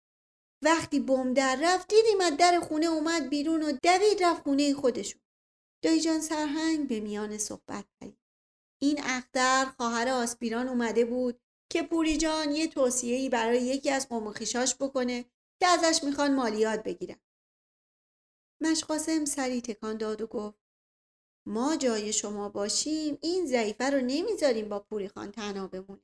وقتی 0.62 1.00
بم 1.00 1.34
در 1.34 1.58
رفت 1.62 1.88
دیدیم 1.88 2.20
از 2.20 2.36
در 2.36 2.60
خونه 2.60 2.86
اومد 2.86 3.28
بیرون 3.28 3.62
و 3.62 3.72
دوید 3.82 4.24
رفت 4.24 4.42
خونه 4.42 4.74
خودشون. 4.74 5.20
دایجان 5.84 6.20
سرهنگ 6.20 6.88
به 6.88 7.00
میان 7.00 7.38
صحبت 7.38 7.84
پرید. 8.00 8.18
این 8.82 9.00
اختر 9.04 9.64
خواهر 9.76 10.08
آسپیران 10.08 10.68
اومده 10.68 11.04
بود. 11.04 11.40
که 11.72 11.82
پوری 11.82 12.16
جان 12.16 12.50
یه 12.50 12.66
توصیه‌ای 12.66 13.28
برای 13.28 13.62
یکی 13.62 13.90
از 13.90 14.08
قوم 14.08 14.32
خیشاش 14.32 14.74
بکنه 14.74 15.24
که 15.60 15.66
ازش 15.66 16.04
می‌خوان 16.04 16.34
مالیات 16.34 16.82
بگیرن. 16.82 17.20
مشقاسم 18.60 19.24
سری 19.24 19.60
تکان 19.60 19.96
داد 19.96 20.20
و 20.20 20.26
گفت 20.26 20.58
ما 21.46 21.76
جای 21.76 22.12
شما 22.12 22.48
باشیم 22.48 23.18
این 23.22 23.46
ضعیفه 23.46 23.90
رو 23.90 24.00
نمی‌ذاریم 24.00 24.68
با 24.68 24.80
پوری 24.80 25.08
خان 25.08 25.32
تنها 25.32 25.66
بمونه. 25.66 26.02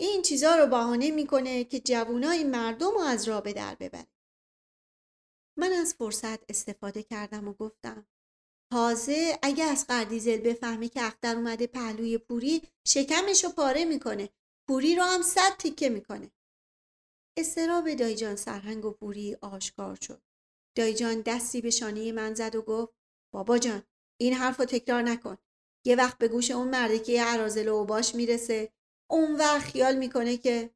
این 0.00 0.22
چیزا 0.22 0.56
رو 0.56 0.66
بهانه 0.66 1.10
می‌کنه 1.10 1.64
که 1.64 1.80
جوونای 1.80 2.44
مردم 2.44 2.90
رو 2.90 3.00
از 3.00 3.28
راه 3.28 3.42
به 3.42 3.52
در 3.52 3.74
ببره. 3.74 4.08
من 5.58 5.72
از 5.72 5.94
فرصت 5.94 6.50
استفاده 6.50 7.02
کردم 7.02 7.48
و 7.48 7.52
گفتم 7.52 8.06
تازه 8.72 9.38
اگه 9.42 9.64
از 9.64 9.86
قردیزل 9.86 10.36
بفهمه 10.36 10.88
که 10.88 11.02
اختر 11.02 11.36
اومده 11.36 11.66
پهلوی 11.66 12.18
پوری 12.18 12.62
شکمش 12.86 13.44
رو 13.44 13.50
پاره 13.50 13.84
می‌کنه 13.84 14.28
پوری 14.68 14.96
رو 14.96 15.02
هم 15.02 15.22
صد 15.22 15.56
تیکه 15.58 15.88
می‌کنه. 15.88 16.32
استراب 17.38 17.94
دایجان 17.94 18.36
سرهنگ 18.36 18.84
و 18.84 18.90
پوری 18.90 19.34
آشکار 19.34 19.98
شد. 20.02 20.22
دایجان 20.76 21.20
دستی 21.20 21.60
به 21.60 21.70
شانه 21.70 22.12
من 22.12 22.34
زد 22.34 22.54
و 22.54 22.62
گفت 22.62 22.92
بابا 23.34 23.58
جان 23.58 23.82
این 24.20 24.34
حرف 24.34 24.60
رو 24.60 24.64
تکرار 24.64 25.02
نکن. 25.02 25.38
یه 25.86 25.96
وقت 25.96 26.18
به 26.18 26.28
گوش 26.28 26.50
اون 26.50 26.68
مرده 26.68 26.98
که 26.98 27.22
عرازل 27.22 27.68
و 27.68 27.84
باش 27.84 28.14
می‌رسه 28.14 28.72
اون 29.10 29.36
وقت 29.36 29.60
خیال 29.60 29.96
می‌کنه 29.96 30.36
که 30.36 30.74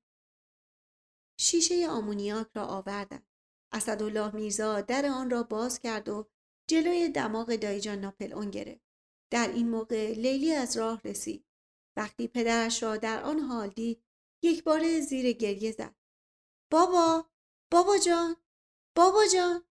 شیشه 1.40 1.88
آمونیاک 1.88 2.46
را 2.54 2.66
آوردن. 2.66 3.26
اسدالله 3.72 4.34
میرزا 4.34 4.80
در 4.80 5.06
آن 5.06 5.30
را 5.30 5.42
باز 5.42 5.80
کرد 5.80 6.08
و 6.08 6.28
جلوی 6.70 7.08
دماغ 7.08 7.56
دایجان 7.56 8.00
ناپل 8.00 8.32
اون 8.32 8.50
گرفت. 8.50 8.86
در 9.32 9.48
این 9.48 9.68
موقع 9.68 10.12
لیلی 10.12 10.52
از 10.52 10.76
راه 10.76 11.00
رسید. 11.04 11.45
وقتی 11.96 12.28
پدرش 12.28 12.82
را 12.82 12.96
در 12.96 13.22
آن 13.22 13.40
حال 13.40 13.68
دید 13.68 14.02
یک 14.42 14.64
بار 14.64 15.00
زیر 15.00 15.32
گریه 15.32 15.72
زد. 15.72 15.94
بابا 16.72 17.30
بابا 17.72 17.98
جان 17.98 18.36
بابا 18.96 19.26
جان. 19.34 19.64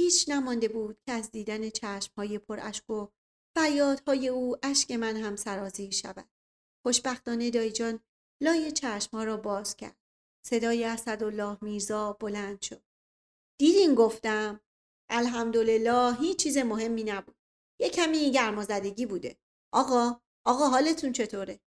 هیچ 0.00 0.28
نمانده 0.28 0.68
بود 0.68 1.00
که 1.06 1.12
از 1.12 1.30
دیدن 1.30 1.70
های 2.16 2.38
پر 2.38 2.60
اشک 2.62 2.90
و 2.90 3.08
فریادهای 3.56 4.28
او 4.28 4.56
اشک 4.62 4.90
من 4.90 5.16
هم 5.16 5.36
سرازیر 5.36 5.90
شود. 5.90 6.30
خوشبختانه 6.82 7.50
دایجان 7.50 8.00
لای 8.42 8.72
ها 9.12 9.24
را 9.24 9.36
باز 9.36 9.76
کرد. 9.76 9.96
صدای 10.46 10.84
اسدالله 10.84 11.58
میرزا 11.60 12.12
بلند 12.12 12.62
شد. 12.62 12.82
دیدین؟ 13.58 13.94
گفتم. 13.94 14.60
الحمدلله 15.08 16.16
هیچ 16.20 16.38
چیز 16.38 16.58
مهمی 16.58 17.04
نبود. 17.04 17.36
یه 17.80 17.90
کمی 17.90 18.30
گرمازدگی 18.30 19.06
بوده. 19.06 19.36
آقا 19.72 20.20
آقا 20.44 20.68
حالتون 20.68 21.12
چطوره؟ 21.12 21.60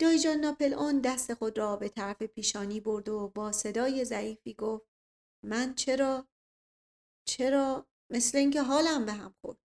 دایجان 0.00 0.36
ناپل 0.36 0.74
اون 0.74 1.00
دست 1.00 1.34
خود 1.34 1.58
را 1.58 1.76
به 1.76 1.88
طرف 1.88 2.22
پیشانی 2.22 2.80
برد 2.80 3.08
و 3.08 3.28
با 3.28 3.52
صدای 3.52 4.04
ضعیفی 4.04 4.54
گفت 4.54 4.86
من 5.44 5.74
چرا 5.74 6.28
چرا 7.28 7.86
مثل 8.10 8.38
اینکه 8.38 8.62
حالم 8.62 9.04
به 9.04 9.12
هم 9.12 9.34
خورد؟ 9.40 9.58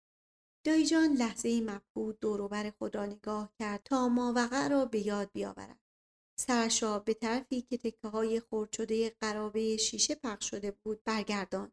دایجان 0.66 1.12
لحظه 1.12 1.60
مبهوت 1.60 2.20
دوروبر 2.20 2.70
خود 2.70 2.96
را 2.96 3.06
نگاه 3.06 3.52
کرد 3.58 3.82
تا 3.84 4.08
ماوقع 4.08 4.68
را 4.68 4.84
به 4.84 5.06
یاد 5.06 5.32
بیاورد. 5.32 5.80
سرش 6.38 6.84
به 6.84 7.14
طرفی 7.14 7.62
که 7.62 7.78
تکه 7.78 8.08
های 8.08 8.40
خورد 8.40 8.72
شده 8.72 9.10
قرابه 9.10 9.76
شیشه 9.76 10.14
پخش 10.14 10.50
شده 10.50 10.70
بود 10.70 11.04
برگردان 11.04 11.72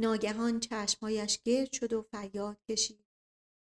ناگهان 0.00 0.60
چشمهایش 0.60 1.42
گرد 1.42 1.72
شد 1.72 1.92
و 1.92 2.02
فریاد 2.02 2.58
کشید. 2.68 3.05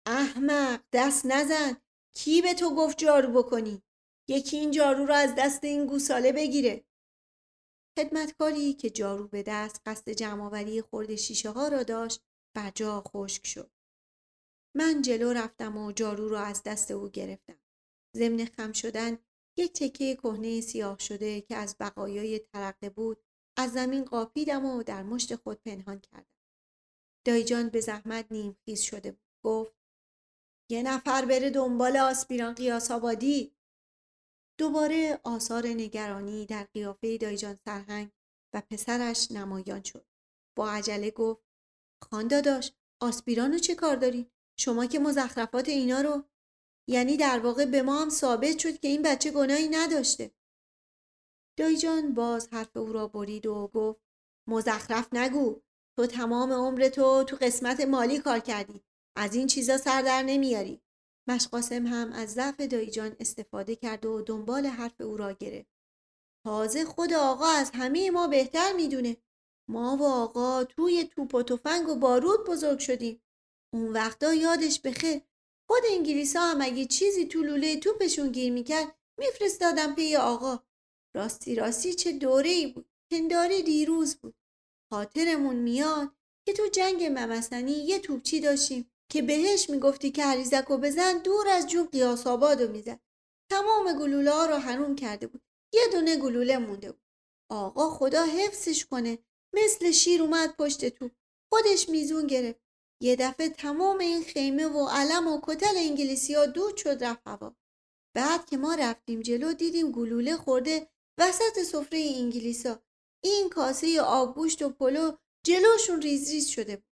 احمق 0.06 0.82
دست 0.92 1.26
نزن. 1.26 1.76
کی 2.14 2.42
به 2.42 2.54
تو 2.54 2.74
گفت 2.74 2.98
جارو 2.98 3.42
بکنی؟ 3.42 3.82
یکی 4.28 4.56
این 4.56 4.70
جارو 4.70 5.06
را 5.06 5.16
از 5.16 5.34
دست 5.38 5.64
این 5.64 5.86
گوساله 5.86 6.32
بگیره. 6.32 6.84
خدمتکاری 7.98 8.72
که 8.72 8.90
جارو 8.90 9.28
به 9.28 9.42
دست 9.42 9.82
قصد 9.86 10.10
جمعآوری 10.10 10.82
خورد 10.82 11.14
شیشه 11.14 11.50
ها 11.50 11.68
را 11.68 11.82
داشت 11.82 12.22
بر 12.56 12.70
جا 12.70 13.00
خشک 13.00 13.46
شد. 13.46 13.70
من 14.76 15.02
جلو 15.02 15.32
رفتم 15.32 15.76
و 15.76 15.92
جارو 15.92 16.28
را 16.28 16.40
از 16.40 16.62
دست 16.62 16.90
او 16.90 17.08
گرفتم. 17.08 17.58
ضمن 18.16 18.44
خم 18.44 18.72
شدن 18.72 19.18
یک 19.56 19.72
تکه 19.72 20.14
کهنه 20.14 20.60
سیاه 20.60 20.98
شده 20.98 21.40
که 21.40 21.56
از 21.56 21.76
بقایای 21.80 22.38
ترقه 22.38 22.90
بود 22.90 23.22
از 23.58 23.72
زمین 23.72 24.04
قاپیدم 24.04 24.64
و 24.64 24.82
در 24.82 25.02
مشت 25.02 25.36
خود 25.36 25.62
پنهان 25.62 26.00
کردم. 26.00 26.36
دایجان 27.26 27.68
به 27.68 27.80
زحمت 27.80 28.32
نیم 28.32 28.56
خیز 28.64 28.80
شده 28.80 29.12
بود. 29.12 29.26
گفت 29.44 29.75
یه 30.70 30.82
نفر 30.82 31.24
بره 31.24 31.50
دنبال 31.50 31.96
آسپیران 31.96 32.54
قیاس 32.54 32.90
آبادی 32.90 33.56
دوباره 34.58 35.20
آثار 35.24 35.66
نگرانی 35.66 36.46
در 36.46 36.64
قیافه 36.64 37.18
دایجان 37.18 37.58
سرهنگ 37.64 38.10
و 38.54 38.62
پسرش 38.70 39.30
نمایان 39.30 39.82
شد. 39.82 40.06
با 40.56 40.70
عجله 40.70 41.10
گفت 41.10 41.42
خان 42.02 42.28
داداش 42.28 42.72
آسپیرانو 43.00 43.58
چه 43.58 43.74
کار 43.74 43.96
داری؟ 43.96 44.30
شما 44.58 44.86
که 44.86 44.98
مزخرفات 44.98 45.68
اینا 45.68 46.00
رو 46.00 46.24
یعنی 46.88 47.16
در 47.16 47.38
واقع 47.38 47.64
به 47.64 47.82
ما 47.82 48.02
هم 48.02 48.08
ثابت 48.08 48.58
شد 48.58 48.78
که 48.78 48.88
این 48.88 49.02
بچه 49.02 49.30
گناهی 49.30 49.68
نداشته. 49.68 50.30
دایجان 51.58 52.14
باز 52.14 52.48
حرف 52.52 52.76
او 52.76 52.92
را 52.92 53.08
برید 53.08 53.46
و 53.46 53.68
گفت 53.74 54.00
مزخرف 54.48 55.14
نگو 55.14 55.60
تو 55.96 56.06
تمام 56.06 56.52
عمر 56.52 56.88
تو 56.88 57.24
تو 57.24 57.36
قسمت 57.36 57.80
مالی 57.80 58.18
کار 58.18 58.38
کردی 58.38 58.84
از 59.16 59.34
این 59.34 59.46
چیزا 59.46 59.78
سر 59.78 60.02
در 60.02 60.22
نمیاری 60.22 60.80
مشقاسم 61.28 61.86
هم 61.86 62.12
از 62.12 62.32
ضعف 62.32 62.60
دایجان 62.60 63.16
استفاده 63.20 63.76
کرد 63.76 64.06
و 64.06 64.22
دنبال 64.22 64.66
حرف 64.66 65.00
او 65.00 65.16
را 65.16 65.32
گرفت. 65.32 65.70
تازه 66.44 66.84
خود 66.84 67.12
آقا 67.12 67.46
از 67.46 67.70
همه 67.74 68.10
ما 68.10 68.26
بهتر 68.26 68.72
می‌دونه. 68.72 69.16
ما 69.68 69.96
و 69.96 70.04
آقا 70.04 70.64
توی 70.64 71.04
توپ 71.04 71.34
و 71.34 71.42
تفنگ 71.42 71.88
و 71.88 71.94
بارود 71.94 72.46
بزرگ 72.46 72.78
شدیم. 72.78 73.22
اون 73.74 73.92
وقتا 73.92 74.34
یادش 74.34 74.80
بخیر 74.80 75.20
خود 75.68 75.82
انگلیس 75.90 76.36
ها 76.36 76.50
هم 76.50 76.60
اگه 76.60 76.84
چیزی 76.84 77.26
تو 77.26 77.42
لوله 77.42 77.76
توپشون 77.76 78.32
گیر 78.32 78.52
می‌کرد 78.52 78.96
میفرستادم 79.18 79.94
پی 79.94 80.16
آقا. 80.16 80.58
راستی 81.16 81.54
راستی 81.54 81.94
چه 81.94 82.12
دوره 82.12 82.50
ای 82.50 82.66
بود. 82.66 82.90
پنداره 83.10 83.62
دیروز 83.62 84.16
بود. 84.16 84.34
خاطرمون 84.92 85.56
میاد 85.56 86.10
که 86.46 86.52
تو 86.52 86.66
جنگ 86.66 87.04
ممسنی 87.04 87.72
یه 87.72 87.98
توپچی 87.98 88.40
داشتیم 88.40 88.90
که 89.12 89.22
بهش 89.22 89.70
می‌گفتی 89.70 90.10
که 90.10 90.24
عریزک 90.24 90.70
و 90.70 90.76
بزن 90.76 91.18
دور 91.18 91.48
از 91.48 91.66
جو 91.66 91.84
قیاس 91.84 92.26
آبادو 92.26 92.72
می‌زد 92.72 93.00
تمام 93.50 93.98
گلوله 93.98 94.30
ها 94.30 94.46
رو 94.46 94.56
حروم 94.56 94.96
کرده 94.96 95.26
بود. 95.26 95.42
یه 95.74 95.82
دونه 95.92 96.16
گلوله 96.16 96.58
مونده 96.58 96.92
بود. 96.92 97.02
آقا 97.50 97.90
خدا 97.90 98.24
حفظش 98.24 98.86
کنه. 98.86 99.18
مثل 99.54 99.90
شیر 99.90 100.22
اومد 100.22 100.56
پشت 100.56 100.88
تو 100.88 101.10
خودش 101.52 101.88
میزون 101.88 102.26
گرفت. 102.26 102.60
یه 103.02 103.16
دفعه 103.16 103.48
تمام 103.48 103.98
این 103.98 104.22
خیمه 104.22 104.66
و 104.66 104.88
علم 104.88 105.26
و 105.26 105.40
کتل 105.42 105.76
انگلیسی 105.76 106.34
ها 106.34 106.46
دود 106.46 106.76
شد 106.76 107.04
رفت 107.04 107.22
هوا. 107.26 107.56
بعد 108.16 108.46
که 108.46 108.56
ما 108.56 108.74
رفتیم 108.74 109.20
جلو 109.20 109.52
دیدیم 109.52 109.92
گلوله 109.92 110.36
خورده 110.36 110.88
وسط 111.18 111.62
سفره 111.62 111.98
انگلیسا. 111.98 112.82
این 113.24 113.48
کاسه 113.48 114.00
آبگوشت 114.00 114.62
و 114.62 114.68
پلو 114.70 115.12
جلوشون 115.46 116.02
ریز 116.02 116.30
ریز 116.30 116.48
شده 116.48 116.82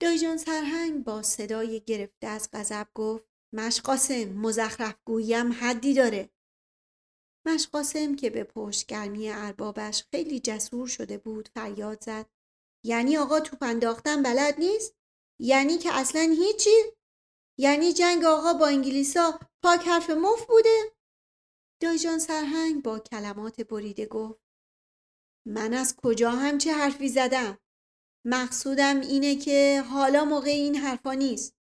دایی 0.00 0.22
جان 0.22 0.36
سرهنگ 0.36 1.04
با 1.04 1.22
صدای 1.22 1.80
گرفته 1.80 2.26
از 2.26 2.48
غضب 2.52 2.88
گفت 2.94 3.24
مشقاسم 3.52 4.24
مزخرف 4.24 4.94
گویم 5.04 5.52
حدی 5.52 5.94
داره. 5.94 6.30
مشقاسم 7.46 8.16
که 8.16 8.30
به 8.30 8.44
پشتگرمی 8.44 9.30
اربابش 9.30 10.04
خیلی 10.10 10.40
جسور 10.40 10.86
شده 10.88 11.18
بود 11.18 11.48
فریاد 11.48 12.04
زد 12.04 12.26
یعنی 12.84 13.16
آقا 13.16 13.40
توپ 13.40 13.62
انداختن 13.62 14.22
بلد 14.22 14.58
نیست؟ 14.58 14.94
یعنی 15.40 15.78
که 15.78 15.92
اصلا 15.92 16.34
هیچی؟ 16.38 16.82
یعنی 17.58 17.92
جنگ 17.92 18.24
آقا 18.24 18.52
با 18.52 18.66
انگلیسا 18.66 19.38
پاک 19.62 19.80
حرف 19.80 20.10
مف 20.10 20.46
بوده؟ 20.46 20.96
دایجان 21.82 22.18
سرهنگ 22.18 22.82
با 22.82 22.98
کلمات 22.98 23.60
بریده 23.60 24.06
گفت 24.06 24.40
من 25.46 25.74
از 25.74 25.96
کجا 25.96 26.30
همچه 26.30 26.72
حرفی 26.72 27.08
زدم؟ 27.08 27.58
مقصودم 28.28 29.00
اینه 29.00 29.36
که 29.36 29.84
حالا 29.90 30.24
موقع 30.24 30.50
این 30.50 30.76
حرفا 30.76 31.12
نیست. 31.12 31.56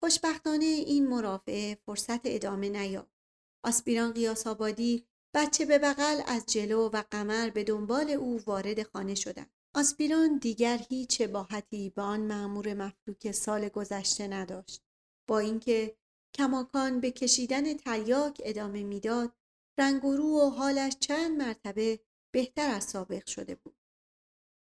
خوشبختانه 0.00 0.64
این 0.64 1.08
مرافعه 1.08 1.78
فرصت 1.86 2.20
ادامه 2.24 2.68
نیافت. 2.68 3.18
آسپیران 3.64 4.12
قیاس 4.12 4.46
آبادی 4.46 5.06
بچه 5.34 5.64
به 5.64 5.78
بغل 5.78 6.22
از 6.26 6.46
جلو 6.46 6.88
و 6.88 7.02
قمر 7.10 7.50
به 7.50 7.64
دنبال 7.64 8.10
او 8.10 8.40
وارد 8.46 8.82
خانه 8.82 9.14
شدند. 9.14 9.50
آسپیران 9.74 10.38
دیگر 10.38 10.80
هیچ 10.88 11.22
باحتی 11.22 11.90
به 11.90 12.02
آن 12.02 12.20
معمور 12.20 12.74
مفلوک 12.74 13.32
سال 13.32 13.68
گذشته 13.68 14.28
نداشت. 14.28 14.82
با 15.28 15.38
اینکه 15.38 15.96
کماکان 16.34 17.00
به 17.00 17.10
کشیدن 17.10 17.74
تریاک 17.74 18.42
ادامه 18.44 18.82
می‌داد، 18.82 19.32
رنگ 19.78 20.04
و 20.04 20.16
رو 20.16 20.40
و 20.40 20.50
حالش 20.50 20.92
چند 21.00 21.42
مرتبه 21.42 22.00
بهتر 22.34 22.70
از 22.70 22.84
سابق 22.84 23.26
شده 23.26 23.54
بود. 23.54 23.77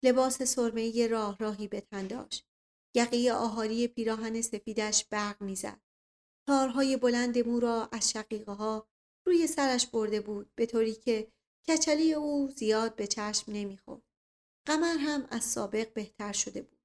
لباس 0.04 0.44
سرمه 0.44 1.08
راه 1.08 1.38
راهی 1.40 1.68
به 1.68 1.82
تن 1.82 2.08
داشت. 2.08 2.48
یقه 2.96 3.32
آهاری 3.34 3.88
پیراهن 3.88 4.42
سفیدش 4.42 5.06
برق 5.06 5.42
می‌زد. 5.42 5.82
تارهای 6.48 6.98
بلند 6.98 7.48
مو 7.48 7.60
را 7.60 7.90
از 7.92 8.12
شقیقه 8.12 8.52
ها 8.52 8.88
روی 9.28 9.48
سرش 9.48 9.88
برده 9.88 10.22
بود 10.22 10.52
به 10.56 10.66
طوری 10.66 10.94
که 10.94 11.32
کچلی 11.68 12.14
او 12.14 12.50
زیاد 12.56 12.96
به 12.96 13.08
چشم 13.08 13.52
نمی‌خورد. 13.52 14.02
قمر 14.68 14.98
هم 15.00 15.28
از 15.30 15.44
سابق 15.44 15.94
بهتر 15.94 16.32
شده 16.32 16.62
بود. 16.62 16.80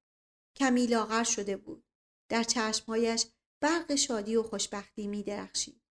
کمی 0.57 0.87
لاغر 0.87 1.23
شده 1.23 1.57
بود. 1.57 1.83
در 2.29 2.43
چشمهایش 2.43 3.25
برق 3.61 3.95
شادی 3.95 4.35
و 4.35 4.43
خوشبختی 4.43 5.07
می 5.07 5.23
درخشید. 5.23 5.81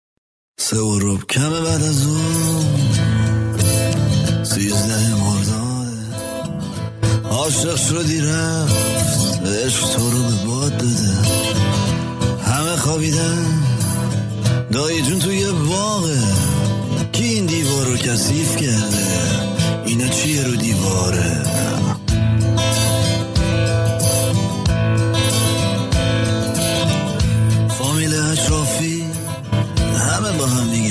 سه 0.58 0.76
و 0.76 1.18
کم 1.18 1.50
بعد 1.50 1.82
از 1.82 2.06
اون 2.06 2.84
سیزده 4.44 5.20
مردان 5.20 5.65
عاشق 7.36 7.76
شدی 7.76 8.20
رفت 8.20 9.46
عشق 9.46 9.88
تو 9.88 10.10
رو 10.10 10.22
به 10.22 10.44
باد 10.46 10.76
داده 10.76 11.12
همه 12.46 12.76
خوابیدن. 12.76 13.44
دایی 14.72 15.02
جون 15.02 15.18
توی 15.18 15.52
باغه. 15.52 16.22
کی 17.12 17.24
این 17.24 17.46
دیوار 17.46 17.86
رو 17.86 17.96
کثیف 17.96 18.56
کرده؟ 18.56 19.06
اینا 19.86 20.08
چیه 20.08 20.44
رو 20.44 20.56
دیواره؟ 20.56 21.42
فامیل 27.78 28.14
اشرافی 28.14 29.04
همه 29.98 30.38
با 30.38 30.46
هم 30.46 30.70
دیگه 30.70 30.85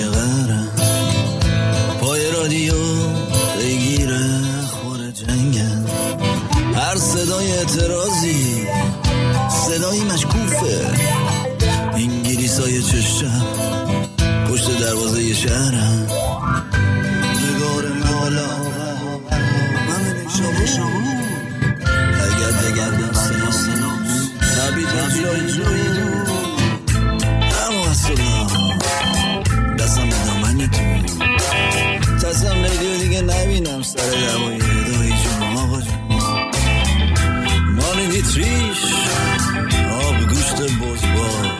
comfortable 40.56 40.92
was. 40.92 41.55